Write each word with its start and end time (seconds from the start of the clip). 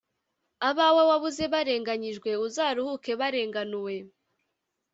abawe 0.69 1.03
wabuze 1.09 1.43
barenganyijwe 1.53 2.29
uzaruhuke 2.47 3.11
barenganuwe 3.19 3.95